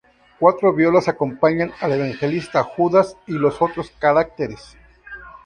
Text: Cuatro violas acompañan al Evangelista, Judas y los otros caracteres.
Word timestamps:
Cuatro 0.39 0.73
violas 0.73 1.07
acompañan 1.07 1.71
al 1.79 1.91
Evangelista, 1.91 2.63
Judas 2.63 3.17
y 3.27 3.33
los 3.33 3.61
otros 3.61 3.91
caracteres. 3.99 4.75